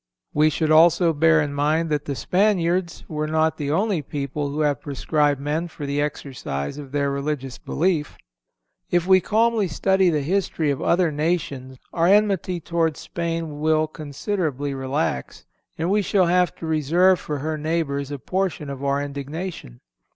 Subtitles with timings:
[0.33, 4.61] We should also bear in mind that the Spaniards were not the only people who
[4.61, 8.17] have proscribed men for the exercise of their religious belief.
[8.89, 14.73] If we calmly study the history of other nations our enmity towards Spain will considerably
[14.73, 15.45] relax,
[15.77, 19.81] and we shall have to reserve for her neighbors a portion of our indignation.